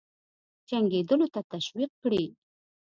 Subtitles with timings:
[0.69, 2.23] جنګېدلو ته تشویق کړي.